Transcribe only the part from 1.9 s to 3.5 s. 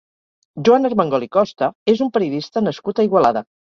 és un periodista nascut a Igualada.